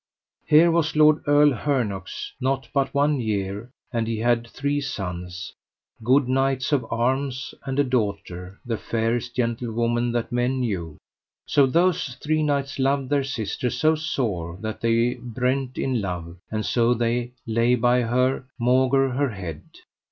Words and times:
Here 0.47 0.71
was 0.71 0.95
Lord 0.95 1.21
Earl 1.27 1.51
Hernox 1.51 2.31
not 2.41 2.67
but 2.73 2.91
one 2.91 3.19
year, 3.19 3.69
and 3.93 4.07
he 4.07 4.17
had 4.17 4.47
three 4.47 4.81
sons, 4.81 5.53
good 6.03 6.27
knights 6.27 6.71
of 6.71 6.87
arms, 6.91 7.53
and 7.65 7.77
a 7.77 7.83
daughter, 7.83 8.59
the 8.65 8.79
fairest 8.79 9.35
gentlewoman 9.35 10.11
that 10.13 10.31
men 10.31 10.59
knew. 10.61 10.97
So 11.45 11.67
those 11.67 12.15
three 12.15 12.41
knights 12.41 12.79
loved 12.79 13.11
their 13.11 13.23
sister 13.23 13.69
so 13.69 13.93
sore 13.93 14.57
that 14.61 14.81
they 14.81 15.19
brent 15.21 15.77
in 15.77 16.01
love, 16.01 16.35
and 16.49 16.65
so 16.65 16.95
they 16.95 17.33
lay 17.45 17.75
by 17.75 18.01
her, 18.01 18.45
maugre 18.59 19.09
her 19.11 19.29
head. 19.29 19.61